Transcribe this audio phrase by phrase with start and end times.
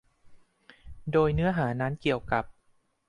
[1.11, 2.43] โดยเนื้อหานั้นเกี่ยวกับ